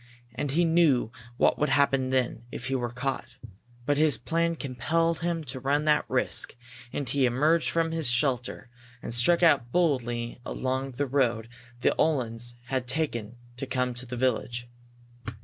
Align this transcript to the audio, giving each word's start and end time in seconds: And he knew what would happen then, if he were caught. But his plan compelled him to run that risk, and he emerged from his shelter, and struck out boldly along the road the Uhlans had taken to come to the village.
And 0.33 0.49
he 0.49 0.65
knew 0.65 1.11
what 1.37 1.59
would 1.59 1.69
happen 1.69 2.09
then, 2.09 2.43
if 2.51 2.65
he 2.65 2.73
were 2.75 2.91
caught. 2.91 3.35
But 3.85 3.99
his 3.99 4.17
plan 4.17 4.55
compelled 4.55 5.19
him 5.19 5.43
to 5.43 5.59
run 5.59 5.85
that 5.85 6.05
risk, 6.09 6.55
and 6.91 7.07
he 7.07 7.27
emerged 7.27 7.69
from 7.69 7.91
his 7.91 8.09
shelter, 8.09 8.71
and 9.03 9.13
struck 9.13 9.43
out 9.43 9.71
boldly 9.71 10.39
along 10.43 10.93
the 10.93 11.05
road 11.05 11.49
the 11.81 11.93
Uhlans 11.99 12.55
had 12.65 12.87
taken 12.87 13.35
to 13.57 13.67
come 13.67 13.93
to 13.93 14.07
the 14.07 14.17
village. 14.17 14.67